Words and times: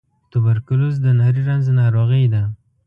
توبرکلوز 0.31 0.95
د 1.01 1.05
نري 1.19 1.41
رنځ 1.49 1.65
ناروغۍ 1.79 2.25
ده. 2.33 2.43